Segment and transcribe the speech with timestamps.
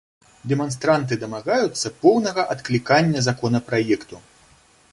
[0.51, 4.15] Дэманстранты дамагаюцца поўнага адклікання законапраекту.